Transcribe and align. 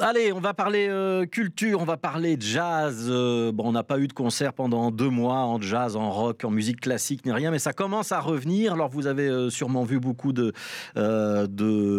allez, 0.00 0.32
on 0.32 0.40
va 0.40 0.52
parler 0.52 0.86
euh, 0.90 1.24
culture, 1.24 1.80
on 1.80 1.84
va 1.84 1.96
parler 1.96 2.36
jazz. 2.38 3.06
Euh, 3.08 3.52
bon, 3.52 3.68
on 3.68 3.72
n'a 3.72 3.82
pas 3.82 3.98
eu 3.98 4.06
de 4.06 4.12
concert 4.12 4.52
pendant 4.52 4.90
deux 4.90 5.08
mois 5.08 5.38
en 5.38 5.60
jazz, 5.60 5.96
en 5.96 6.10
rock, 6.10 6.44
en 6.44 6.50
musique 6.50 6.80
classique, 6.80 7.24
ni 7.24 7.32
rien, 7.32 7.50
mais 7.50 7.58
ça 7.58 7.72
commence 7.72 8.12
à 8.12 8.20
revenir. 8.20 8.74
Alors, 8.74 8.90
vous 8.90 9.06
avez 9.06 9.28
euh, 9.28 9.48
sûrement 9.48 9.84
vu 9.84 9.98
beaucoup 9.98 10.32
de, 10.32 10.52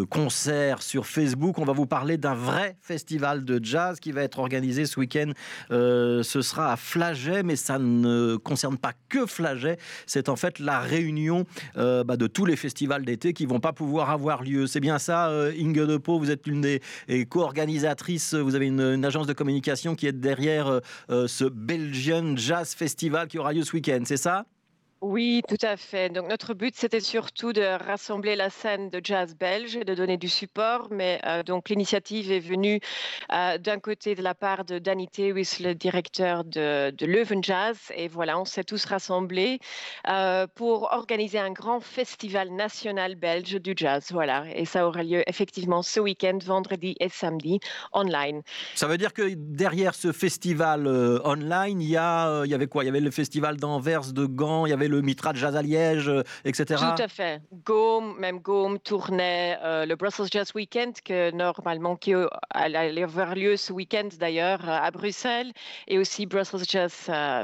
concerts 0.09 0.81
sur 0.81 1.07
Facebook. 1.07 1.57
On 1.57 1.65
va 1.65 1.73
vous 1.73 1.87
parler 1.87 2.17
d'un 2.17 2.35
vrai 2.35 2.77
festival 2.81 3.43
de 3.43 3.59
jazz 3.63 3.99
qui 3.99 4.11
va 4.11 4.21
être 4.21 4.39
organisé 4.39 4.85
ce 4.85 4.99
week-end. 4.99 5.31
ce 5.69 6.41
sera 6.41 6.73
à 6.73 6.75
Flaget, 6.75 7.43
mais 7.43 7.55
ça 7.55 7.79
ne 7.79 8.35
concerne 8.35 8.77
pas 8.77 8.93
que 9.09 9.25
Flaget. 9.25 9.77
C'est 10.05 10.29
en 10.29 10.35
fait 10.35 10.59
la 10.59 10.79
réunion 10.79 11.45
bah, 11.75 12.17
de 12.17 12.27
tous 12.27 12.45
les 12.45 12.55
festivals 12.55 13.05
d'été 13.05 13.33
qui 13.33 13.45
vont 13.45 13.59
pas 13.59 13.73
pouvoir 13.73 14.09
avoir 14.09 14.43
lieu. 14.43 14.67
C'est 14.67 14.79
bien 14.79 14.99
ça, 14.99 15.29
Inge 15.29 15.87
Depo, 15.87 16.19
vous 16.19 16.31
êtes 16.31 16.45
l'une 16.47 16.61
des 16.61 16.81
organisatrice, 17.47 18.33
vous 18.33 18.55
avez 18.55 18.67
une, 18.67 19.05
agence 19.05 19.25
de 19.25 19.31
communication 19.31 19.95
qui 19.95 20.05
est 20.05 20.11
derrière 20.11 20.67
euh, 20.67 20.79
euh, 21.09 21.27
ce 21.27 21.45
Belgian 21.45 22.35
Jazz 22.35 22.73
Festival 22.75 23.29
qui 23.29 23.39
aura 23.39 23.53
lieu 23.53 23.63
ce 23.63 23.71
week-end, 23.71 24.01
c'est 24.05 24.17
ça? 24.17 24.45
Oui, 25.01 25.43
tout 25.47 25.57
à 25.61 25.77
fait. 25.77 26.09
Donc 26.09 26.27
notre 26.27 26.55
but, 26.55 26.75
c'était 26.75 27.01
surtout 27.01 27.53
de 27.53 27.61
rassembler 27.61 28.35
la 28.35 28.49
scène 28.49 28.89
de 28.89 28.99
jazz 29.03 29.35
belge 29.35 29.75
et 29.75 29.83
de 29.83 29.93
donner 29.93 30.17
du 30.17 30.27
support. 30.27 30.87
Mais 30.89 31.19
euh, 31.25 31.43
donc 31.43 31.69
l'initiative 31.69 32.31
est 32.31 32.39
venue 32.39 32.79
euh, 33.31 33.59
d'un 33.59 33.79
côté 33.79 34.15
de 34.15 34.23
la 34.23 34.33
part 34.33 34.65
de 34.65 34.79
Danny 34.79 35.07
Tewis, 35.07 35.57
le 35.59 35.75
directeur 35.75 36.43
de, 36.43 36.91
Leuven 37.05 37.43
Jazz. 37.43 37.77
Et 37.95 38.07
voilà, 38.07 38.39
on 38.39 38.45
s'est 38.45 38.63
tous 38.63 38.85
rassemblés 38.85 39.59
euh, 40.07 40.47
pour 40.55 40.89
organiser 40.91 41.37
un 41.37 41.51
grand 41.51 41.79
festival 41.79 42.49
national 42.49 43.15
belge 43.15 43.61
du 43.61 43.73
jazz. 43.75 44.07
Voilà, 44.11 44.45
et 44.55 44.65
ça 44.65 44.87
aura 44.87 45.03
lieu 45.03 45.21
effectivement 45.27 45.83
ce 45.83 45.99
week-end, 45.99 46.39
vendredi 46.43 46.95
et 46.99 47.09
samedi, 47.09 47.59
online. 47.93 48.41
Ça 48.73 48.87
veut 48.87 48.97
dire 48.97 49.13
que 49.13 49.33
derrière 49.35 49.93
ce 49.93 50.11
festival 50.11 50.87
online, 51.23 51.81
il 51.81 51.89
y, 51.89 51.91
il 51.91 52.49
y 52.49 52.53
avait 52.53 52.67
quoi? 52.67 52.83
Il 52.83 52.87
y 52.87 52.89
avait 52.89 52.99
le 52.99 53.11
festival 53.11 53.57
d'Anvers, 53.57 54.11
de 54.11 54.25
Gand, 54.25 54.65
le 54.87 55.01
Mitra 55.01 55.33
de 55.33 55.37
Jazz 55.37 55.55
à 55.55 55.61
Liège, 55.61 56.09
euh, 56.09 56.23
etc. 56.45 56.81
Tout 56.95 57.01
à 57.01 57.07
fait. 57.07 57.41
Gaume, 57.65 58.15
même 58.19 58.39
Gaume 58.39 58.79
tournait 58.79 59.57
euh, 59.63 59.85
le 59.85 59.95
Brussels 59.95 60.27
Jazz 60.31 60.51
Weekend, 60.55 60.93
que 61.03 61.31
normalement 61.31 61.95
qui 61.95 62.13
allait 62.49 63.03
avoir 63.03 63.35
lieu 63.35 63.57
ce 63.57 63.73
week-end 63.73 64.09
d'ailleurs 64.19 64.61
euh, 64.67 64.77
à 64.81 64.91
Bruxelles, 64.91 65.51
et 65.87 65.97
aussi 65.97 66.25
Brussels 66.25 66.61
Jazz 66.67 66.93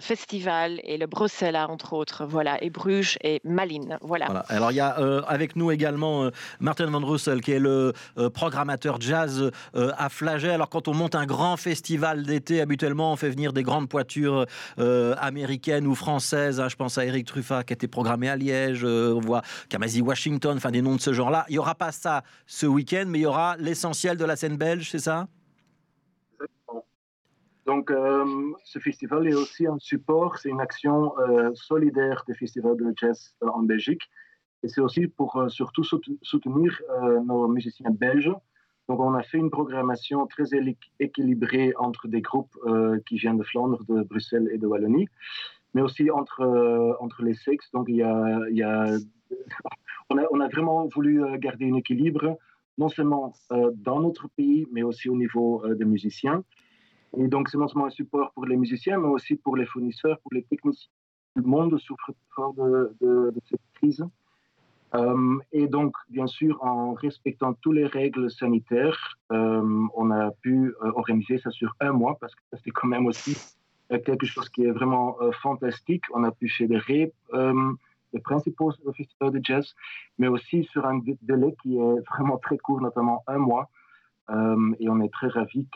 Festival 0.02 0.80
et 0.84 0.98
le 0.98 1.08
Bruxelles 1.08 1.56
entre 1.56 1.94
autres. 1.94 2.26
Voilà, 2.26 2.62
et 2.64 2.70
Bruges 2.70 3.18
et 3.24 3.42
Malines. 3.44 3.98
Voilà. 4.02 4.26
Alors 4.50 4.72
il 4.72 4.76
y 4.76 4.80
a 4.80 4.90
avec 5.28 5.56
nous 5.56 5.72
également 5.72 6.30
Martin 6.60 6.86
Van 6.88 7.06
Russel, 7.06 7.42
qui 7.42 7.52
est 7.52 7.60
le 7.60 7.94
programmateur 8.34 9.00
jazz 9.00 9.52
à 9.76 10.10
Flaget. 10.10 10.52
Alors 10.52 10.70
quand 10.70 10.88
on 10.88 10.94
monte 10.94 11.16
un 11.16 11.26
grand 11.26 11.58
festival 11.58 12.24
d'été, 12.24 12.62
habituellement 12.62 13.14
on 13.14 13.16
fait 13.16 13.30
venir 13.30 13.54
des 13.54 13.64
grandes 13.64 13.90
poitures 13.90 14.46
américaines 14.78 15.88
ou 15.88 15.96
françaises. 15.96 16.60
Hein. 16.60 16.70
je 16.70 16.76
pense 16.76 16.98
à 16.98 17.06
Eric 17.06 17.28
Truffat 17.34 17.64
qui 17.64 17.74
a 17.74 17.76
été 17.76 17.88
programmé 17.88 18.30
à 18.30 18.36
Liège, 18.36 18.84
euh, 18.84 19.16
on 19.16 19.20
voit 19.20 19.42
Kamasi 19.68 20.02
Washington, 20.02 20.56
enfin 20.56 20.70
des 20.70 20.84
noms 20.84 20.96
de 20.96 21.02
ce 21.02 21.14
genre-là. 21.14 21.46
Il 21.50 21.54
n'y 21.54 21.58
aura 21.58 21.74
pas 21.74 21.92
ça 21.92 22.24
ce 22.46 22.68
week-end, 22.68 23.06
mais 23.08 23.20
il 23.20 23.22
y 23.24 23.26
aura 23.26 23.58
l'essentiel 23.58 24.18
de 24.18 24.26
la 24.26 24.36
scène 24.36 24.56
belge, 24.56 24.92
c'est 24.92 25.00
ça? 25.00 25.28
Exactement. 26.34 26.86
Donc, 27.66 27.90
euh, 27.90 28.52
ce 28.64 28.78
festival 28.78 29.28
est 29.28 29.34
aussi 29.34 29.66
un 29.66 29.80
support, 29.80 30.38
c'est 30.38 30.50
une 30.50 30.62
action 30.62 31.18
euh, 31.18 31.50
solidaire 31.56 32.24
des 32.28 32.36
festivals 32.36 32.78
de 32.78 32.94
jazz 32.96 33.36
en 33.42 33.64
Belgique. 33.64 34.04
Et 34.62 34.68
c'est 34.68 34.82
aussi 34.82 35.08
pour 35.08 35.46
surtout 35.50 35.84
soutenir 36.22 36.82
nos 37.26 37.50
musiciens 37.50 37.90
belges. 37.92 38.32
Donc, 38.88 39.02
on 39.02 39.14
a 39.14 39.22
fait 39.22 39.38
une 39.38 39.50
programmation 39.50 40.26
très 40.28 40.46
équilibrée 41.02 41.74
entre 41.78 42.08
des 42.08 42.22
groupes 42.22 42.58
qui 43.06 43.18
viennent 43.18 43.40
de 43.40 43.44
Flandre, 43.44 43.84
de 43.84 44.04
Bruxelles 44.04 44.48
et 44.54 44.58
de 44.58 44.66
Wallonie 44.66 45.10
mais 45.74 45.82
aussi 45.82 46.10
entre, 46.12 46.42
euh, 46.42 46.94
entre 47.00 47.24
les 47.24 47.34
sexes. 47.34 47.70
Donc, 47.72 47.88
il 47.90 47.96
y 47.96 48.04
a, 48.04 48.40
il 48.50 48.58
y 48.58 48.64
a 48.64 48.86
on, 50.10 50.18
a, 50.18 50.24
on, 50.32 50.40
a, 50.40 50.48
vraiment 50.48 50.88
voulu 50.88 51.24
euh, 51.24 51.38
garder 51.38 51.70
un 51.70 51.76
équilibre, 51.76 52.38
non 52.78 52.90
seulement 52.90 53.34
euh, 53.52 53.72
dans 53.76 54.00
notre 54.00 54.28
pays, 54.30 54.68
mais 54.72 54.84
aussi 54.84 55.10
au 55.10 55.16
niveau 55.16 55.64
des 55.68 55.86
musiciens. 55.86 56.44
Et 57.18 57.28
donc, 57.28 57.50
c'est 57.50 57.58
non 57.58 57.68
seulement 57.68 57.88
un 57.88 57.92
support 57.92 58.32
pour 58.34 58.46
les 58.46 58.56
musiciens, 58.56 58.98
mais 58.98 59.08
aussi 59.08 59.36
pour 59.36 59.56
les 59.56 59.66
fournisseurs, 59.66 60.20
pour 60.22 60.34
les 60.34 60.44
techniciens. 60.44 60.90
Le 61.36 61.44
monde 61.44 61.78
souffre 61.80 62.12
fort 62.36 62.54
de, 62.54 62.96
de, 63.02 63.34
cette 63.50 63.62
crise. 63.74 64.04
et 65.52 65.68
donc, 65.68 65.96
bien 66.10 66.28
sûr, 66.28 66.64
en 66.64 66.94
respectant 66.94 67.54
toutes 67.54 67.76
les 67.76 67.88
règles 67.88 68.30
sanitaires, 68.30 69.18
on 69.30 70.12
a 70.12 70.32
pu 70.42 70.74
organiser 70.82 71.40
ça 71.40 71.50
sur 71.52 71.76
un 71.80 71.92
mois 71.92 72.18
parce 72.20 72.34
que 72.36 72.42
c'était 72.54 72.72
quand 72.72 72.88
même 72.88 73.08
aussi 73.08 73.36
quelque 74.00 74.26
chose 74.26 74.50
qui 74.50 74.64
est 74.64 74.72
vraiment 74.72 75.18
euh, 75.22 75.32
fantastique. 75.32 76.04
On 76.14 76.24
a 76.24 76.32
pu 76.32 76.50
fédérer 76.50 77.14
euh, 77.34 77.74
les 78.14 78.20
principaux 78.20 78.72
festivals 78.96 79.32
de 79.32 79.40
jazz, 79.44 79.76
mais 80.18 80.28
aussi 80.28 80.64
sur 80.66 80.86
un 80.86 81.00
délai 81.22 81.56
qui 81.62 81.78
est 81.78 82.00
vraiment 82.10 82.38
très 82.38 82.58
court, 82.58 82.82
notamment 82.82 83.24
un 83.28 83.38
mois. 83.38 83.70
Euh, 84.30 84.74
et 84.80 84.90
on 84.90 85.02
est 85.02 85.12
très 85.12 85.28
ravis 85.28 85.68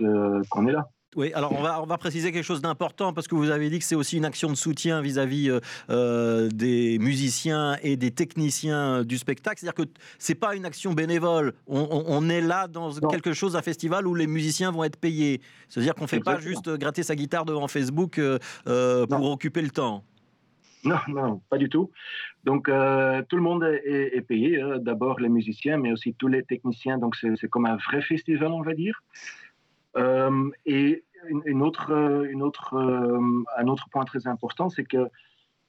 qu'on 0.50 0.68
est 0.68 0.72
là. 0.72 0.90
Oui, 1.16 1.32
alors 1.34 1.54
on 1.54 1.62
va, 1.62 1.82
on 1.82 1.86
va 1.86 1.98
préciser 1.98 2.34
quelque 2.34 2.44
chose 2.44 2.62
d'important 2.62 3.14
parce 3.14 3.28
que 3.28 3.36
vous 3.36 3.50
avez 3.50 3.70
dit 3.70 3.80
que 3.80 3.86
c'est 3.86 3.96
aussi 3.96 4.18
une 4.18 4.26
action 4.26 4.50
de 4.50 4.56
soutien 4.56 5.02
vis-à-vis 5.02 5.50
euh, 5.50 5.60
euh, 5.90 6.50
des 6.50 7.00
musiciens 7.00 7.78
et 7.82 7.96
des 7.96 8.12
techniciens 8.12 9.04
du 9.04 9.18
spectacle. 9.18 9.60
C'est-à-dire 9.60 9.86
que 9.86 9.90
c'est 10.20 10.36
pas 10.36 10.54
une 10.54 10.66
action 10.66 10.94
bénévole. 10.94 11.54
On, 11.68 12.30
est 12.30 12.42
là 12.42 12.68
dans 12.68 12.92
quelque 13.10 13.32
chose, 13.32 13.56
un 13.56 13.62
festival 13.62 14.06
où 14.06 14.16
les 14.16 14.28
musiciens 14.28 14.70
vont 14.70 14.84
être 14.84 14.98
payés. 14.98 15.40
C'est-à-dire 15.70 15.96
qu'on 15.96 16.04
ne 16.04 16.10
fait 16.10 16.20
pas 16.20 16.40
juste 16.40 16.70
gratter 16.78 17.04
sa 17.04 17.16
guitare 17.16 17.46
devant 17.46 17.70
Facebook 17.70 18.20
euh, 18.20 18.38
pour 19.08 19.32
occuper 19.32 19.62
le 19.62 19.70
temps. 19.70 20.04
Non, 20.84 21.00
non, 21.08 21.42
pas 21.50 21.58
du 21.58 21.70
tout. 21.70 21.90
Donc, 22.44 22.66
tout 22.66 23.36
le 23.36 23.42
monde 23.42 23.64
est, 23.64 24.22
payé. 24.28 24.62
Hein. 24.62 24.78
D'abord 24.80 25.20
les 25.20 25.30
musiciens, 25.30 25.78
mais 25.78 25.92
aussi 25.92 26.14
tous 26.14 26.28
les 26.28 26.44
techniciens. 26.44 26.98
Donc, 26.98 27.16
c'est 27.16 27.50
comme 27.50 27.66
un 27.66 27.78
vrai 27.78 28.02
festival, 28.02 28.52
on 28.52 28.62
va 28.62 28.74
dire. 28.74 29.02
Euh, 29.98 30.50
et 30.66 31.04
une, 31.46 31.62
autre, 31.62 31.92
autre, 32.42 32.74
euh, 32.76 33.44
un 33.58 33.68
autre 33.68 33.90
point 33.90 34.06
très 34.06 34.28
important, 34.28 34.70
c'est 34.70 34.84
que 34.84 35.10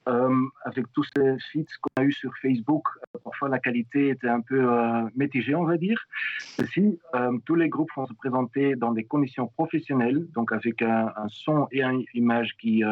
euh, 0.09 0.47
avec 0.65 0.87
tous 0.93 1.05
ces 1.16 1.37
feeds 1.50 1.71
qu'on 1.81 2.03
a 2.03 2.05
eu 2.05 2.12
sur 2.12 2.31
Facebook, 2.41 2.84
parfois 3.25 3.49
la 3.49 3.59
qualité 3.59 4.09
était 4.09 4.28
un 4.28 4.41
peu 4.41 4.67
mitigée, 5.15 5.55
on 5.55 5.65
va 5.65 5.77
dire. 5.77 6.00
Si 6.72 6.99
tous 7.44 7.55
les 7.55 7.69
groupes 7.69 7.91
vont 7.94 8.06
se 8.06 8.15
présenter 8.15 8.75
dans 8.75 8.93
des 8.93 9.05
conditions 9.05 9.49
professionnelles, 9.49 10.27
donc 10.33 10.53
avec 10.53 10.81
un, 10.81 11.12
son 11.28 11.69
et 11.72 11.83
une 11.83 12.05
image 12.15 12.56
qui 12.56 12.83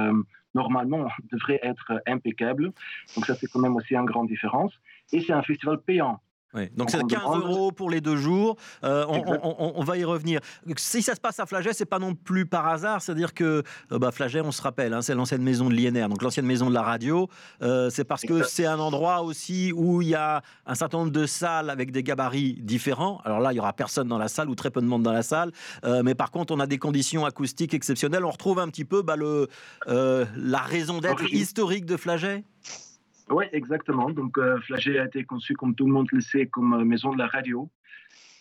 normalement 0.55 1.09
devraient 1.33 1.61
être 1.63 2.03
impeccables. 2.07 2.73
Donc 3.15 3.25
ça, 3.25 3.35
c'est 3.35 3.47
quand 3.47 3.61
même 3.61 3.77
aussi 3.77 3.95
une 3.95 4.05
grande 4.05 4.29
différence. 4.29 4.79
Et 5.13 5.21
c'est 5.21 5.33
un 5.33 5.43
festival 5.43 5.81
payant 5.81 6.21
donc 6.77 6.91
c'est 6.91 7.03
15 7.07 7.23
euros 7.23 7.73
pour 7.73 7.91
les 7.91 8.01
deux 8.01 8.17
jours. 8.17 8.57
Euh, 8.85 9.05
on, 9.09 9.85
va 9.85 9.97
y 9.97 10.05
revenir. 10.05 10.41
Si 10.77 11.03
ça 11.03 11.15
se 11.15 11.21
passe 11.21 11.41
à 11.41 11.47
Flaget, 11.47 11.73
c'est 11.73 11.85
pas 11.87 11.99
non 11.99 12.15
plus 12.15 12.47
par 12.47 12.67
hasard. 12.69 13.03
C'est-à-dire 13.03 13.35
que 13.35 13.63
euh, 13.93 13.99
bah, 13.99 14.11
Flaget, 14.11 14.41
on 14.41 14.53
se 14.53 14.63
rappelle, 14.63 14.93
hein, 14.93 15.03
c'est 15.03 15.15
l'ancienne 15.15 15.43
maison 15.43 15.69
de 15.69 15.75
l'INR, 15.75 16.09
donc 16.09 16.23
l'ancienne 16.23 16.47
maison 16.47 16.69
de 16.69 16.75
la 16.75 16.83
radio. 16.83 17.29
Euh, 17.63 17.91
c'est 17.91 18.05
parce 18.05 18.23
que 18.23 18.43
c'est 18.43 18.67
un 18.67 18.79
endroit 18.79 19.23
aussi 19.23 19.73
où 19.75 20.03
il 20.03 20.09
y 20.09 20.15
a 20.15 20.43
un 20.67 20.75
certain 20.75 20.99
nombre 20.99 21.13
de 21.13 21.27
salles 21.27 21.71
avec 21.71 21.91
des 21.91 22.03
gabarits 22.03 22.59
différents. 22.61 23.21
Alors 23.25 23.41
là, 23.41 23.53
il 23.53 23.57
y 23.57 23.61
aura 23.61 23.73
personne 23.73 24.09
dans 24.09 24.19
la 24.19 24.29
salle 24.29 24.49
ou 24.49 24.55
très 24.55 24.71
peu 24.71 24.81
de 24.81 24.87
monde 24.87 25.03
dans 25.03 25.13
la 25.13 25.23
salle. 25.23 25.53
mais 26.03 26.15
par 26.15 26.31
contre, 26.31 26.55
on 26.55 26.61
a 26.61 26.67
des 26.67 26.79
conditions 26.79 27.25
acoustiques 27.25 27.75
exceptionnelles. 27.75 28.25
On 28.25 28.31
retrouve 28.31 28.59
un 28.59 28.69
petit 28.69 28.85
peu 28.85 29.03
bah, 29.03 29.17
le, 29.17 29.49
la 29.87 30.61
raison 30.61 31.01
d'être 31.01 31.33
historique 31.33 31.87
de 31.87 31.97
Flaget. 31.97 32.45
Oui, 33.31 33.45
exactement. 33.53 34.11
Donc, 34.11 34.39
euh, 34.39 34.59
a 34.71 35.05
été 35.05 35.25
conçu, 35.25 35.55
comme 35.55 35.75
tout 35.75 35.87
le 35.87 35.93
monde 35.93 36.09
le 36.13 36.21
sait, 36.21 36.47
comme 36.47 36.75
euh, 36.75 36.85
maison 36.85 37.13
de 37.13 37.19
la 37.19 37.27
radio. 37.27 37.69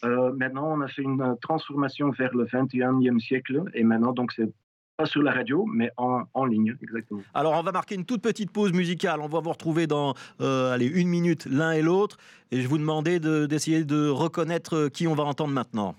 Euh, 0.04 0.32
maintenant, 0.34 0.72
on 0.72 0.82
a 0.82 0.88
fait 0.88 1.02
une 1.02 1.22
euh, 1.22 1.36
transformation 1.42 2.12
vers 2.12 2.36
le 2.36 2.46
21e 2.46 3.20
siècle. 3.20 3.64
Et 3.74 3.84
maintenant, 3.84 4.14
donc, 4.14 4.32
c'est 4.34 4.52
pas 4.98 5.08
sur 5.08 5.24
la 5.24 5.32
radio, 5.32 5.66
mais 5.66 5.92
en, 5.98 6.24
en, 6.34 6.46
ligne, 6.46 6.76
exactement. 6.82 7.22
Alors, 7.34 7.54
on 7.54 7.64
va 7.64 7.72
marquer 7.72 7.96
une 7.96 8.06
toute 8.06 8.22
petite 8.22 8.52
pause 8.52 8.74
musicale. 8.74 9.20
On 9.22 9.28
va 9.28 9.40
vous 9.40 9.52
retrouver 9.52 9.88
dans 9.88 10.14
allez, 10.40 10.86
une 10.86 11.10
minute 11.10 11.48
l'un 11.48 11.72
et 11.72 11.82
l'autre. 11.82 12.18
Et 12.52 12.62
je 12.62 12.68
vous 12.68 12.78
demandais 12.78 13.20
d'essayer 13.20 13.84
de 13.84 14.08
reconnaître 14.08 14.88
qui 14.88 15.08
on 15.08 15.16
va 15.16 15.24
entendre 15.24 15.54
maintenant. 15.54 15.96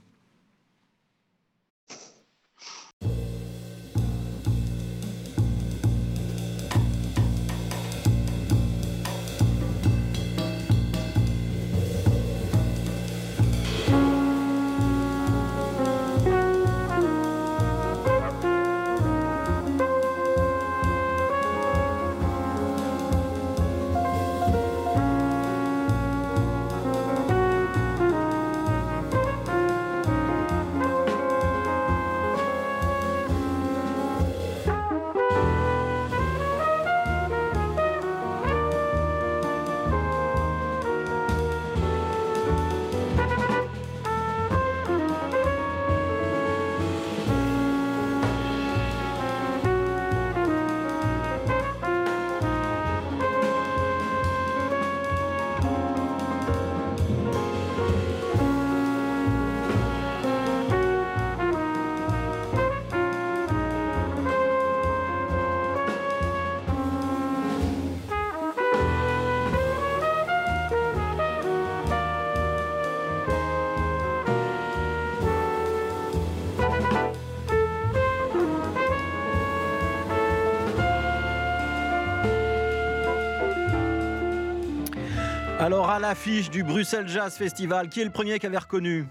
Alors, 85.58 85.88
à 85.88 85.98
l'affiche 85.98 86.50
du 86.50 86.62
Bruxelles 86.62 87.08
Jazz 87.08 87.34
Festival, 87.34 87.88
qui 87.88 88.02
est 88.02 88.04
le 88.04 88.10
premier 88.10 88.38
qui 88.38 88.46
avait 88.46 88.58
reconnu 88.58 89.06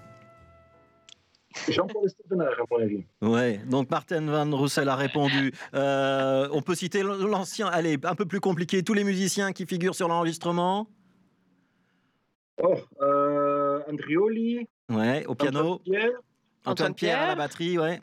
Jean-Paul 1.70 2.10
Stevenaar, 2.10 2.52
à 2.52 2.64
mon 2.70 2.82
avis. 2.82 3.04
Ouais, 3.22 3.58
donc 3.66 3.90
Martin 3.90 4.22
Van 4.26 4.50
Roussel 4.56 4.88
a 4.90 4.96
répondu. 4.96 5.54
Euh, 5.74 6.48
on 6.52 6.62
peut 6.62 6.76
citer 6.76 7.02
l'ancien, 7.02 7.68
allez, 7.68 7.98
un 8.04 8.14
peu 8.14 8.26
plus 8.26 8.42
compliqué, 8.42 8.84
tous 8.84 8.94
les 8.94 9.04
musiciens 9.04 9.54
qui 9.54 9.66
figurent 9.66 9.96
sur 9.96 10.08
l'enregistrement 10.08 10.88
Oh, 12.62 12.76
euh, 13.02 13.82
Andrioli. 13.90 14.68
Ouais, 14.90 15.26
au 15.26 15.36
piano. 15.36 15.60
Antoine 15.60 15.80
Pierre. 15.84 16.10
Antoine 16.66 16.94
Pierre 16.94 17.22
à 17.22 17.28
la 17.28 17.36
batterie, 17.36 17.80
ouais. 17.80 18.02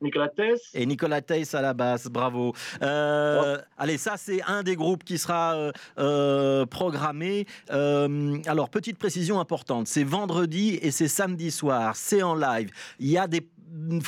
Nicolas 0.00 0.28
Tess. 0.28 0.60
Et 0.74 0.86
Nicolas 0.86 1.20
Teiss 1.20 1.54
à 1.54 1.62
la 1.62 1.74
basse, 1.74 2.06
bravo. 2.06 2.54
Euh, 2.82 3.58
Allez, 3.76 3.98
ça 3.98 4.16
c'est 4.16 4.42
un 4.42 4.62
des 4.62 4.76
groupes 4.76 5.04
qui 5.04 5.18
sera 5.18 5.54
euh, 5.54 5.72
euh, 5.98 6.66
programmé. 6.66 7.46
Euh, 7.70 8.38
alors, 8.46 8.70
petite 8.70 8.98
précision 8.98 9.40
importante, 9.40 9.88
c'est 9.88 10.04
vendredi 10.04 10.78
et 10.82 10.90
c'est 10.90 11.08
samedi 11.08 11.50
soir, 11.50 11.96
c'est 11.96 12.22
en 12.22 12.34
live. 12.34 12.70
Il 12.98 13.08
y 13.08 13.18
a 13.18 13.26
des 13.26 13.48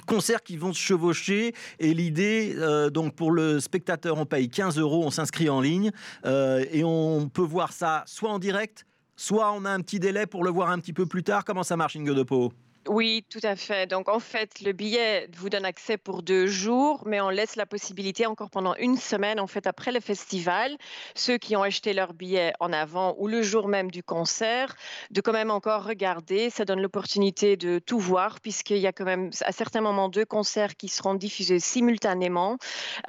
concerts 0.07 0.43
qui 0.43 0.57
vont 0.57 0.73
se 0.73 0.81
chevaucher 0.81 1.55
et 1.79 1.93
l'idée 1.93 2.57
donc 2.95 3.15
pour 3.15 3.31
le 3.31 3.61
spectateur 3.61 4.17
on 4.17 4.25
paye 4.25 4.49
15 4.49 4.79
euros 4.79 5.03
on 5.05 5.11
s'inscrit 5.11 5.51
en 5.51 5.61
ligne 5.61 5.91
et 6.25 6.83
on 6.83 7.29
peut 7.29 7.43
voir 7.43 7.71
ça 7.71 8.03
soit 8.07 8.31
en 8.31 8.39
direct 8.39 8.87
soit 9.17 9.53
on 9.53 9.67
a 9.67 9.71
un 9.71 9.81
petit 9.83 10.01
délai 10.01 10.25
pour 10.25 10.45
le 10.45 10.51
voir 10.51 10.71
un 10.71 10.79
petit 10.79 10.95
peu 10.95 11.05
plus 11.05 11.23
tard 11.23 11.45
comment 11.45 11.63
ça 11.63 11.77
marche 11.77 11.95
Inge 11.95 12.15
de 12.15 12.23
Pau 12.23 12.55
Oui, 12.89 13.27
tout 13.29 13.41
à 13.43 13.57
fait. 13.57 13.87
Donc, 13.87 14.09
en 14.09 14.21
fait, 14.21 14.63
le 14.63 14.73
billet 14.73 15.29
vous 15.37 15.51
donne 15.51 15.67
accès 15.67 15.99
pour 15.99 16.23
deux 16.23 16.47
jours, 16.47 17.03
mais 17.05 17.21
on 17.21 17.29
laisse 17.29 17.57
la 17.57 17.67
possibilité 17.67 18.25
encore 18.25 18.49
pendant 18.49 18.75
une 18.77 18.97
semaine, 18.97 19.39
en 19.39 19.47
fait, 19.47 19.67
après 19.67 19.93
le 19.93 20.01
festival, 20.01 20.79
ceux 21.15 21.37
qui 21.37 21.57
ont 21.57 21.63
acheté 21.63 21.93
leur 21.93 22.15
billet 22.15 22.55
en 22.59 22.73
avant 22.73 23.15
ou 23.19 23.29
le 23.29 23.43
jour 23.43 23.69
même 23.69 23.91
du 23.91 24.03
concert, 24.03 24.77
de 25.11 25.21
quand 25.21 25.33
même 25.33 25.51
encore 25.51 25.85
regarder. 25.85 26.49
Ça 26.49 26.65
donne 26.65 26.81
l'opportunité 26.81 27.59
de 27.59 27.79
tout 27.79 27.99
voir, 27.99 28.41
puisqu'il 28.41 28.79
y 28.79 28.87
a 28.87 28.93
quand 28.93 29.05
même 29.05 29.31
à 29.45 29.53
certains 29.53 29.83
moments 29.83 30.09
deux 30.09 30.25
concerts 30.25 30.75
qui 30.77 30.89
seront 30.89 31.15
diffusés 31.15 31.61
simultanément. 31.61 32.57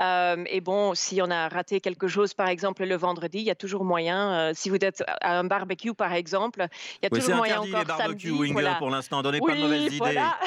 Euh, 0.02 0.44
et 0.48 0.60
bon, 0.60 0.96
si 0.96 1.22
on 1.22 1.32
a 1.32 1.48
raté 1.48 1.80
quelque 1.80 2.10
chose, 2.10 2.34
par 2.34 2.50
exemple, 2.50 2.84
le 2.84 2.96
vendredi, 2.98 3.38
il 3.38 3.46
y 3.46 3.52
a 3.52 3.56
toujours 3.56 3.86
moyen, 3.86 4.34
euh, 4.34 4.52
si 4.54 4.70
vous 4.70 4.76
êtes 4.82 5.02
à 5.22 5.40
un 5.40 5.46
barbecue, 5.46 5.94
par 5.94 6.12
exemple, 6.12 6.68
il 7.02 7.06
y 7.06 7.08
a 7.08 7.10
Oui, 7.10 7.20
toujours 7.20 7.38
moyen 7.38 7.62
interdit 7.62 7.76
encore 7.76 7.80
les 7.80 7.86
barbecues, 7.86 8.28
samedi. 8.30 8.44
Inge, 8.44 8.52
voilà. 8.52 8.76
pour 8.76 8.90
l'instant. 8.90 9.22
Donnez 9.22 9.40
pas 9.40 9.56
de 9.56 9.62
mauvaises 9.72 9.88
idées. 9.88 9.98
voilà. 9.98 10.38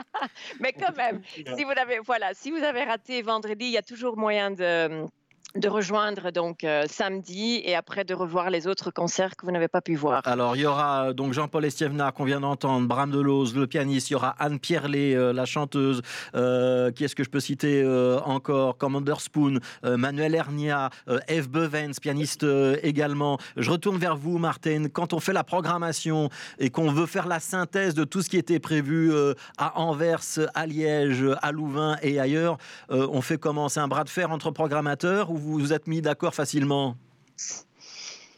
Mais 0.60 0.72
quand 0.72 0.96
même, 0.96 1.22
si 1.34 1.64
vous 1.64 1.70
avez, 1.70 1.98
voilà, 2.00 2.34
si 2.34 2.50
vous 2.50 2.62
avez 2.62 2.84
raté 2.84 3.22
vendredi, 3.22 3.66
il 3.66 3.72
y 3.72 3.78
a 3.78 3.82
toujours 3.82 4.16
moyen 4.16 4.50
de 4.50 5.06
de 5.54 5.68
rejoindre 5.68 6.30
donc 6.30 6.64
euh, 6.64 6.84
samedi 6.88 7.62
et 7.64 7.74
après 7.74 8.04
de 8.04 8.14
revoir 8.14 8.50
les 8.50 8.66
autres 8.66 8.90
concerts 8.90 9.36
que 9.36 9.46
vous 9.46 9.52
n'avez 9.52 9.68
pas 9.68 9.80
pu 9.80 9.94
voir. 9.94 10.20
Alors, 10.24 10.56
il 10.56 10.62
y 10.62 10.66
aura 10.66 11.06
euh, 11.08 11.12
donc 11.12 11.32
Jean-Paul 11.32 11.64
Estievnard 11.64 12.12
qu'on 12.12 12.24
vient 12.24 12.40
d'entendre, 12.40 12.86
Bram 12.86 13.10
Delose, 13.10 13.54
le 13.54 13.66
pianiste, 13.66 14.10
il 14.10 14.14
y 14.14 14.16
aura 14.16 14.34
Anne 14.38 14.58
Pierlet, 14.58 15.14
euh, 15.14 15.32
la 15.32 15.46
chanteuse, 15.46 16.02
qui 16.32 17.04
est-ce 17.04 17.14
que 17.14 17.24
je 17.24 17.30
peux 17.30 17.40
citer 17.40 17.84
encore 18.24 18.76
Commander 18.76 19.14
Spoon, 19.18 19.58
Manuel 19.82 20.34
Hernia, 20.34 20.90
Eve 21.28 21.48
Bevens, 21.48 21.98
pianiste 22.00 22.46
également. 22.82 23.38
Je 23.56 23.70
retourne 23.70 23.96
vers 23.98 24.16
vous, 24.16 24.38
Martin. 24.38 24.86
Quand 24.92 25.12
on 25.12 25.20
fait 25.20 25.32
la 25.32 25.44
programmation 25.44 26.28
et 26.58 26.70
qu'on 26.70 26.90
veut 26.90 27.06
faire 27.06 27.26
la 27.26 27.40
synthèse 27.40 27.94
de 27.94 28.04
tout 28.04 28.22
ce 28.22 28.30
qui 28.30 28.36
était 28.36 28.58
prévu 28.58 29.12
à 29.58 29.78
Anvers, 29.78 30.20
à 30.54 30.66
Liège, 30.66 31.24
à 31.42 31.52
Louvain 31.52 31.96
et 32.02 32.20
ailleurs, 32.20 32.58
on 32.88 33.20
fait 33.20 33.38
comment 33.38 33.68
C'est 33.68 33.80
un 33.80 33.88
bras 33.88 34.04
de 34.04 34.10
fer 34.10 34.30
entre 34.30 34.50
programmateurs 34.50 35.30
vous 35.46 35.58
vous 35.58 35.72
êtes 35.72 35.86
mis 35.86 36.02
d'accord 36.02 36.34
facilement 36.34 36.96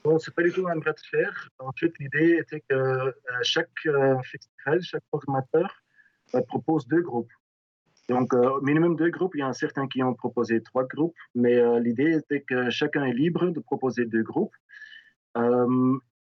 Bon, 0.05 0.19
c'est 0.19 0.35
pas 0.35 0.43
du 0.43 0.53
tout 0.53 0.67
un 0.69 0.77
bras 0.77 0.93
de 0.93 1.01
fer. 1.11 1.49
En 1.59 1.73
fait, 1.73 1.93
l'idée 1.99 2.39
était 2.41 2.61
que 2.61 2.75
euh, 2.75 3.13
chaque 3.43 3.71
euh, 3.87 4.17
festival, 4.23 4.81
chaque 4.83 5.03
programmateur 5.11 5.83
euh, 6.35 6.43
propose 6.43 6.87
deux 6.87 7.03
groupes. 7.03 7.33
Donc, 8.09 8.33
au 8.33 8.61
minimum 8.63 8.97
deux 8.97 9.11
groupes. 9.11 9.35
Il 9.35 9.41
y 9.41 9.45
en 9.45 9.49
a 9.49 9.53
certains 9.55 9.87
qui 9.87 10.03
ont 10.03 10.15
proposé 10.15 10.63
trois 10.63 10.85
groupes, 10.85 11.17
mais 11.35 11.61
l'idée 11.81 12.17
était 12.17 12.41
que 12.41 12.71
chacun 12.71 13.05
est 13.05 13.13
libre 13.13 13.51
de 13.51 13.61
proposer 13.61 14.07
deux 14.07 14.23
groupes, 14.23 14.55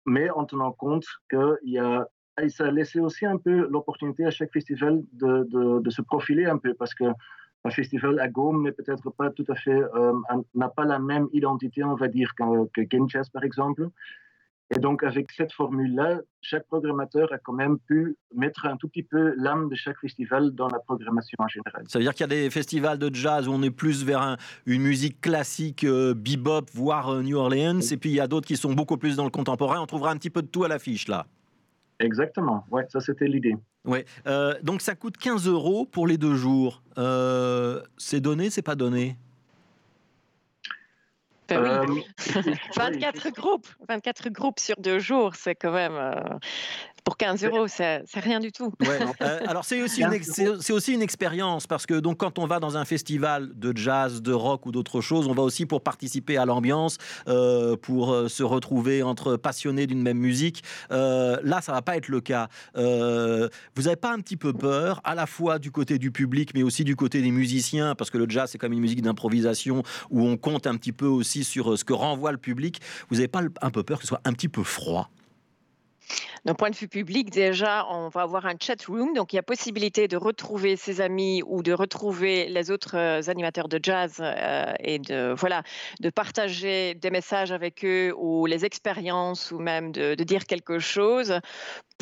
mais 0.05 0.29
en 0.29 0.45
tenant 0.45 0.73
compte 0.73 1.07
qu'il 1.31 1.71
y 1.73 1.79
a 1.79 2.07
et 2.43 2.51
ça 2.51 2.67
a 2.67 2.71
laissé 2.71 3.01
aussi 3.01 3.25
un 3.25 3.39
peu 3.39 3.69
l'opportunité 3.69 4.27
à 4.27 4.31
chaque 4.31 4.53
festival 4.53 5.03
de, 5.13 5.81
de 5.81 5.91
se 5.91 6.03
profiler 6.03 6.45
un 6.45 6.59
peu 6.59 6.75
parce 6.75 6.95
que 6.95 7.05
un 7.65 7.71
festival 7.71 8.19
à 8.19 8.29
Gaume 8.29 8.65
n'est 8.65 8.73
peut-être 8.73 9.11
pas 9.11 9.31
tout 9.31 9.45
à 9.49 9.55
fait, 9.55 9.71
euh, 9.95 10.13
n'a 10.55 10.69
pas 10.69 10.85
la 10.85 10.99
même 10.99 11.29
identité, 11.33 11.85
on 11.85 11.95
va 11.95 12.09
dire, 12.09 12.35
qu'un- 12.35 12.67
que 12.75 12.81
Game 12.83 13.09
Jazz, 13.09 13.29
par 13.31 13.45
exemple. 13.45 13.89
Et 14.75 14.79
donc, 14.79 15.03
avec 15.03 15.31
cette 15.33 15.53
formule-là, 15.53 16.21
chaque 16.41 16.67
programmateur 16.67 17.31
a 17.33 17.39
quand 17.39 17.53
même 17.53 17.79
pu 17.79 18.17
mettre 18.35 18.65
un 18.65 18.77
tout 18.79 18.89
petit 18.89 19.03
peu 19.03 19.35
l'âme 19.37 19.69
de 19.69 19.75
chaque 19.75 19.99
festival 19.99 20.51
dans 20.53 20.67
la 20.69 20.79
programmation 20.79 21.37
en 21.41 21.47
général. 21.49 21.85
Ça 21.89 21.99
veut 21.99 22.05
dire 22.05 22.15
qu'il 22.15 22.23
y 22.23 22.25
a 22.25 22.35
des 22.35 22.49
festivals 22.49 22.99
de 22.99 23.15
jazz 23.15 23.47
où 23.49 23.53
on 23.53 23.63
est 23.63 23.71
plus 23.71 24.03
vers 24.03 24.23
un- 24.23 24.39
une 24.65 24.81
musique 24.83 25.21
classique, 25.21 25.85
euh, 25.85 26.15
bebop, 26.15 26.63
voire 26.73 27.11
euh, 27.11 27.23
New 27.23 27.37
Orleans, 27.37 27.81
et 27.81 27.97
puis 27.99 28.11
il 28.11 28.17
y 28.17 28.21
a 28.21 28.27
d'autres 28.27 28.47
qui 28.47 28.57
sont 28.57 28.73
beaucoup 28.73 28.97
plus 28.97 29.15
dans 29.15 29.25
le 29.25 29.31
contemporain. 29.31 29.79
On 29.81 29.87
trouvera 29.87 30.11
un 30.11 30.17
petit 30.17 30.31
peu 30.31 30.41
de 30.43 30.49
tout 30.49 30.65
à 30.65 30.69
l'affiche 30.69 31.07
là. 31.07 31.27
Exactement, 32.03 32.65
ouais, 32.71 32.85
ça 32.89 33.01
c'était 33.01 33.27
l'idée. 33.27 33.57
Ouais. 33.85 34.05
Euh, 34.27 34.55
donc 34.63 34.83
ça 34.83 34.95
coûte 34.95 35.17
15 35.17 35.47
euros 35.47 35.87
pour 35.87 36.07
les 36.07 36.19
deux 36.19 36.35
jours. 36.35 36.83
Euh, 36.99 37.81
c'est 37.97 38.21
donné, 38.21 38.51
c'est 38.51 38.63
pas 38.63 38.75
donné? 38.75 39.17
Ben 41.49 41.85
oui. 41.89 42.05
Euh, 42.37 42.43
24 42.77 43.31
groupes, 43.35 43.69
24 43.89 44.31
groupes 44.31 44.59
sur 44.59 44.77
deux 44.79 44.99
jours, 44.99 45.35
c'est 45.35 45.55
quand 45.55 45.73
même 45.73 45.95
euh, 45.95 46.39
pour 47.05 47.17
15 47.17 47.45
euros, 47.45 47.67
c'est 47.69 48.05
rien 48.15 48.41
du 48.41 48.53
tout. 48.53 48.73
Ouais. 48.81 48.99
Euh, 49.21 49.41
alors 49.47 49.65
c'est 49.65 49.81
aussi, 49.83 50.03
une 50.03 50.75
aussi 50.75 50.95
expérience 50.95 51.67
parce 51.67 51.87
que 51.87 51.95
donc 51.95 52.19
quand 52.19 52.39
on 52.39 52.47
va 52.47 52.61
dans 52.61 52.77
un 52.77 52.85
festival 52.85 53.51
de 53.55 53.77
jazz, 53.77 54.23
de 54.23 54.33
rock 54.33 54.67
ou 54.67 54.73
d'autres 54.73 55.01
choses, 55.01 55.29
on 55.29 55.35
va 55.35 55.43
aussi 55.43 55.67
pour 55.67 55.83
participer 55.83 56.39
à 56.39 56.45
l'ambiance, 56.45 56.97
euh, 57.29 57.77
pour 57.77 58.13
euh, 58.13 58.29
se 58.29 58.43
retrouver 58.43 59.03
entre 59.03 59.37
passionnés 59.37 59.87
d'une 59.87 60.03
même 60.03 60.19
musique. 60.19 60.63
Euh, 60.91 61.37
là, 61.45 61.61
ça 61.61 61.73
va 61.73 61.83
pas 61.83 61.97
être 61.97 62.09
le 62.09 62.21
cas. 62.21 62.49
Euh, 62.77 63.49
vous 63.77 63.83
n'avez 63.83 63.97
pas 63.97 64.13
un 64.13 64.19
petit 64.19 64.37
peu 64.37 64.53
peur, 64.53 65.01
à 65.05 65.15
la 65.15 65.27
fois 65.27 65.59
du 65.59 65.71
côté 65.71 65.99
du 65.99 66.11
public, 66.11 66.53
mais 66.55 66.63
aussi 66.63 66.83
du 66.85 66.97
côté 66.97 67.23
des 67.23 67.31
musiciens, 67.31 67.95
parce 67.95 68.11
que 68.11 68.19
le 68.19 68.29
jazz 68.29 68.51
c'est 68.51 68.59
comme 68.59 68.73
une 68.73 68.81
musique 68.81 69.03
d'improvisation 69.03 69.83
où 70.11 70.27
on 70.27 70.37
compte 70.37 70.67
un 70.67 70.77
petit 70.77 70.93
peu 70.93 71.07
aussi 71.07 71.45
sur 71.45 71.79
ce 71.79 71.85
que 71.85 71.93
renvoie 71.93 72.33
le 72.33 72.39
public. 72.39 72.81
Vous 73.09 73.17
n'avez 73.17 73.29
pas 73.29 73.43
un 73.61 73.71
peu 73.71 73.83
peur 73.83 73.99
que 73.99 74.05
ce 74.05 74.09
soit 74.09 74.23
un 74.25 74.33
petit 74.33 74.49
peu 74.49 74.63
froid? 74.63 75.11
D'un 76.45 76.55
point 76.55 76.71
de 76.71 76.77
vue 76.77 76.89
public, 76.89 77.31
déjà, 77.31 77.87
on 77.89 78.09
va 78.09 78.23
avoir 78.23 78.47
un 78.47 78.55
chat 78.61 78.83
room, 78.87 79.15
donc 79.15 79.33
il 79.33 79.37
y 79.37 79.39
a 79.39 79.43
possibilité 79.43 80.09
de 80.09 80.17
retrouver 80.17 80.77
ses 80.77 81.01
amis 81.01 81.43
ou 81.47 81.63
de 81.63 81.73
retrouver 81.73 82.49
les 82.49 82.71
autres 82.71 82.97
euh, 82.97 83.21
animateurs 83.29 83.69
de 83.69 83.79
jazz 83.81 84.17
euh, 84.21 84.73
et 84.81 84.99
de 84.99 85.35
voilà 85.37 85.63
de 86.01 86.11
partager 86.11 86.95
des 86.95 87.11
messages 87.11 87.53
avec 87.53 87.85
eux 87.85 88.13
ou 88.17 88.47
les 88.47 88.65
expériences 88.65 89.53
ou 89.53 89.59
même 89.59 89.93
de, 89.93 90.15
de 90.15 90.25
dire 90.25 90.47
quelque 90.47 90.79
chose. 90.79 91.41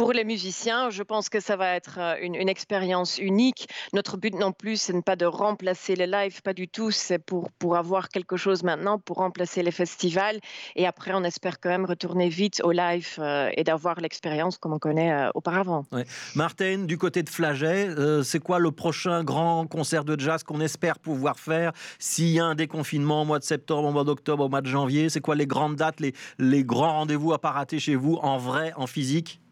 Pour 0.00 0.14
les 0.14 0.25
musiciens, 0.25 0.88
je 0.88 1.02
pense 1.02 1.28
que 1.28 1.40
ça 1.40 1.57
va 1.57 1.75
être 1.75 1.99
euh, 1.99 2.16
une, 2.23 2.49
expérience 2.49 3.19
unique. 3.19 3.69
Notre 3.92 4.16
but 4.16 4.35
non 4.35 4.50
plus, 4.50 4.80
ce 4.80 4.92
n'est 4.92 5.02
pas 5.02 5.14
de 5.14 5.26
remplacer 5.26 5.95
les 5.95 6.07
lives, 6.07 6.40
pas 6.40 6.54
du 6.54 6.69
tout. 6.69 6.90
C'est 6.90 7.19
pour, 7.19 7.50
avoir 7.76 8.09
quelque 8.09 8.38
chose 8.38 8.62
maintenant, 8.62 8.99
pour 8.99 9.19
remplacer 9.19 9.62
les 9.62 9.71
festivals. 9.71 10.40
Et 10.75 10.87
après, 10.87 11.12
on 11.12 11.23
espère 11.23 11.61
quand 11.61 11.69
même 11.69 11.85
retourner 11.85 12.30
vite 12.30 12.62
au 12.64 12.73
live 12.73 13.16
euh, 13.19 13.50
et 13.54 13.62
d'avoir 13.62 14.00
l'expérience 14.00 14.57
comme 14.57 14.73
on 14.73 14.78
connaît 14.78 15.12
euh, 15.12 15.28
auparavant. 15.35 15.85
Martin, 16.35 16.85
du 16.87 16.97
côté 16.97 17.23
de 17.23 17.28
Flaget, 17.28 17.90
c'est 18.25 18.40
quoi 18.40 18.59
le 18.59 18.71
prochain 18.71 19.23
grand 19.23 19.66
concert 19.66 20.07
de 20.07 20.19
jazz 20.19 20.42
qu'on 20.42 20.62
espère 20.62 20.99
pouvoir 20.99 21.38
faire? 21.38 21.73
S'il 21.99 22.28
y 22.28 22.40
a 22.40 22.47
un 22.47 22.54
déconfinement 22.54 23.21
au 23.21 23.25
mois 23.26 23.38
de 23.38 23.45
septembre, 23.45 23.88
au 23.88 23.92
mois 23.92 24.04
d'octobre, 24.04 24.47
au 24.47 24.49
mois 24.49 24.62
de 24.62 24.66
janvier 24.66 25.11
C'est 25.11 25.21
quoi 25.21 25.35
les 25.35 25.47
grandes 25.47 25.76
dates, 25.76 26.00
les, 26.00 26.14
les 26.38 26.64
grands 26.64 26.95
rendez-vous 26.95 27.35
à 27.35 27.38
pas 27.38 27.50
rater 27.50 27.78
chez 27.78 27.97
vous, 27.97 28.14
en 28.23 28.38
vrai, 28.38 28.73
en 28.76 28.87
physique? 28.87 29.42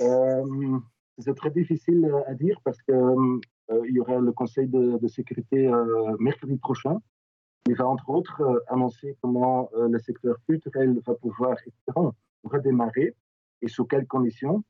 Euh, 0.00 0.78
c'est 1.18 1.34
très 1.34 1.50
difficile 1.50 2.10
à 2.26 2.34
dire 2.34 2.60
parce 2.64 2.80
que 2.82 2.92
euh, 2.92 3.90
y 3.90 3.98
aura 3.98 4.18
le 4.18 4.32
Conseil 4.32 4.68
de, 4.68 5.06
sécurité 5.08 5.66
euh, 5.68 6.16
mercredi 6.18 6.56
prochain. 6.56 6.98
Il 7.68 7.74
va 7.74 7.86
entre 7.86 8.10
autres 8.10 8.62
annoncer 8.68 9.16
comment 9.20 9.68
le 9.74 9.98
secteur 9.98 10.36
culturel 10.46 11.00
va 11.04 11.14
pouvoir 11.14 11.56
redémarrer 12.44 13.16
et 13.60 13.68
sous 13.68 13.84
quelles 13.86 14.06
conditions. 14.06 14.62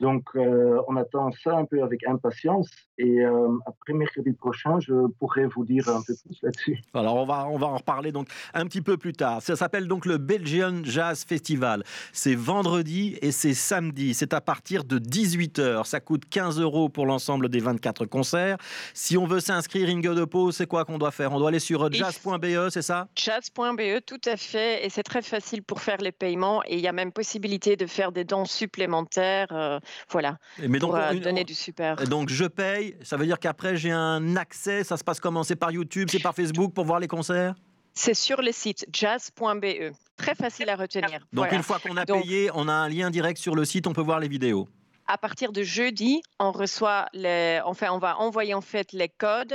Donc, 0.00 0.24
euh, 0.36 0.80
on 0.86 0.96
attend 0.96 1.30
ça 1.42 1.56
un 1.56 1.64
peu 1.64 1.82
avec 1.82 2.06
impatience. 2.06 2.68
Et 2.98 3.20
euh, 3.20 3.48
après 3.66 3.92
mercredi 3.92 4.32
prochain, 4.32 4.78
je 4.80 5.08
pourrai 5.18 5.46
vous 5.46 5.64
dire 5.64 5.88
un 5.88 6.02
peu 6.02 6.14
plus 6.24 6.38
là-dessus. 6.42 6.78
Alors, 6.94 7.16
on 7.16 7.26
va, 7.26 7.46
on 7.48 7.58
va 7.58 7.66
en 7.66 7.76
reparler 7.76 8.12
donc 8.12 8.28
un 8.54 8.64
petit 8.66 8.80
peu 8.80 8.96
plus 8.96 9.12
tard. 9.12 9.42
Ça 9.42 9.56
s'appelle 9.56 9.88
donc 9.88 10.06
le 10.06 10.18
Belgian 10.18 10.82
Jazz 10.84 11.24
Festival. 11.24 11.82
C'est 12.12 12.34
vendredi 12.34 13.18
et 13.22 13.32
c'est 13.32 13.54
samedi. 13.54 14.14
C'est 14.14 14.32
à 14.32 14.40
partir 14.40 14.84
de 14.84 14.98
18h. 14.98 15.84
Ça 15.84 16.00
coûte 16.00 16.24
15 16.28 16.60
euros 16.60 16.88
pour 16.88 17.06
l'ensemble 17.06 17.48
des 17.48 17.60
24 17.60 18.06
concerts. 18.06 18.56
Si 18.94 19.16
on 19.16 19.26
veut 19.26 19.40
s'inscrire, 19.40 19.88
Inge 19.88 20.14
de 20.14 20.24
Pau, 20.24 20.52
c'est 20.52 20.66
quoi 20.66 20.84
qu'on 20.84 20.98
doit 20.98 21.10
faire? 21.10 21.32
On 21.32 21.38
doit 21.38 21.48
aller 21.48 21.58
sur 21.58 21.90
jazz.be, 21.92 22.68
c'est 22.70 22.82
ça? 22.82 23.08
Jazz.be, 23.16 24.00
tout 24.04 24.20
à 24.26 24.36
fait. 24.36 24.84
Et 24.84 24.90
c'est 24.90 25.02
très 25.02 25.22
facile 25.22 25.62
pour 25.62 25.80
faire 25.80 25.98
les 25.98 26.12
paiements. 26.12 26.62
Et 26.66 26.74
il 26.74 26.80
y 26.80 26.88
a 26.88 26.92
même 26.92 27.12
possibilité 27.12 27.76
de 27.76 27.86
faire 27.86 28.12
des 28.12 28.24
dons 28.24 28.44
supplémentaires. 28.44 29.48
Euh, 29.52 29.80
voilà. 30.10 30.38
Mais 30.58 30.78
donc, 30.78 30.90
pour 30.90 30.98
euh, 30.98 31.14
donner 31.14 31.44
du 31.44 31.54
super. 31.54 31.96
Donc 32.08 32.28
je 32.30 32.44
paye, 32.44 32.96
ça 33.02 33.16
veut 33.16 33.26
dire 33.26 33.38
qu'après 33.38 33.76
j'ai 33.76 33.90
un 33.90 34.36
accès, 34.36 34.84
ça 34.84 34.96
se 34.96 35.04
passe 35.04 35.20
comment? 35.20 35.44
C'est 35.44 35.56
par 35.56 35.70
YouTube, 35.70 36.08
c'est 36.10 36.22
par 36.22 36.34
Facebook 36.34 36.72
pour 36.72 36.84
voir 36.84 37.00
les 37.00 37.08
concerts? 37.08 37.54
C'est 37.94 38.14
sur 38.14 38.42
le 38.42 38.52
site 38.52 38.86
jazz.be. 38.92 39.92
Très 40.16 40.34
facile 40.34 40.68
à 40.68 40.76
retenir. 40.76 41.26
Donc 41.32 41.52
une 41.52 41.62
fois 41.62 41.78
qu'on 41.78 41.96
a 41.96 42.06
payé, 42.06 42.50
on 42.54 42.68
a 42.68 42.72
un 42.72 42.88
lien 42.88 43.10
direct 43.10 43.38
sur 43.38 43.54
le 43.54 43.64
site, 43.64 43.86
on 43.86 43.92
peut 43.92 44.02
voir 44.02 44.20
les 44.20 44.28
vidéos 44.28 44.68
à 45.08 45.16
partir 45.16 45.52
de 45.52 45.62
jeudi, 45.62 46.20
on 46.38 46.52
reçoit 46.52 47.06
les, 47.14 47.60
enfin, 47.64 47.88
on 47.90 47.98
va 47.98 48.18
envoyer 48.18 48.52
en 48.52 48.60
fait 48.60 48.92
les 48.92 49.08
codes 49.08 49.54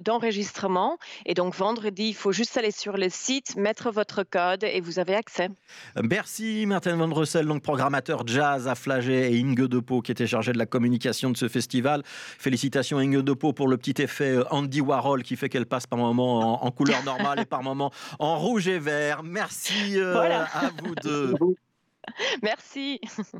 d'enregistrement. 0.00 0.98
et 1.26 1.34
donc 1.34 1.54
vendredi, 1.54 2.08
il 2.08 2.14
faut 2.14 2.32
juste 2.32 2.56
aller 2.56 2.70
sur 2.70 2.96
le 2.96 3.10
site, 3.10 3.56
mettre 3.56 3.90
votre 3.90 4.22
code 4.22 4.64
et 4.64 4.80
vous 4.80 4.98
avez 4.98 5.14
accès. 5.14 5.50
Merci 6.02 6.64
Martin 6.66 6.96
Van 6.96 7.12
Russel, 7.12 7.46
donc 7.46 7.62
programmateur 7.62 8.26
jazz 8.26 8.66
à 8.66 8.74
Flagey 8.74 9.34
et 9.34 9.40
Inge 9.40 9.68
Depo 9.68 10.00
qui 10.00 10.10
était 10.10 10.26
chargé 10.26 10.52
de 10.52 10.58
la 10.58 10.66
communication 10.66 11.30
de 11.30 11.36
ce 11.36 11.48
festival. 11.48 12.02
Félicitations 12.04 12.98
Inge 12.98 13.22
Depo 13.22 13.52
pour 13.52 13.68
le 13.68 13.76
petit 13.76 14.02
effet 14.02 14.32
euh, 14.32 14.44
Andy 14.50 14.80
Warhol 14.80 15.22
qui 15.22 15.36
fait 15.36 15.50
qu'elle 15.50 15.66
passe 15.66 15.86
par 15.86 15.98
moments 15.98 16.64
en, 16.64 16.70
couleur 16.70 17.02
normale 17.04 17.40
et 17.40 17.44
par 17.44 17.62
moments 17.62 17.92
en 18.18 18.38
rouge 18.38 18.68
et 18.68 18.78
vert. 18.78 19.22
Merci 19.22 19.98
euh, 19.98 20.44
à 20.52 20.70
vous 20.82 20.94
deux. 21.02 21.34
Merci. 22.42 23.00